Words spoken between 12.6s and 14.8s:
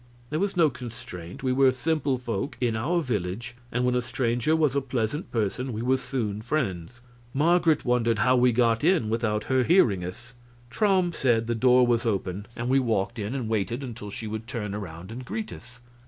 we walked in and waited until she should turn